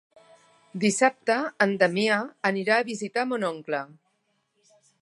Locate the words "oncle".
3.53-3.85